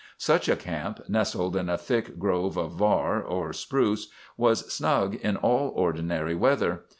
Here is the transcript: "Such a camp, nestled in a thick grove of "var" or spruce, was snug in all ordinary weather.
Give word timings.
"Such 0.17 0.49
a 0.49 0.55
camp, 0.55 1.07
nestled 1.09 1.55
in 1.55 1.69
a 1.69 1.77
thick 1.77 2.17
grove 2.17 2.57
of 2.57 2.71
"var" 2.71 3.21
or 3.21 3.53
spruce, 3.53 4.07
was 4.35 4.65
snug 4.73 5.13
in 5.13 5.35
all 5.37 5.69
ordinary 5.75 6.33
weather. 6.33 6.85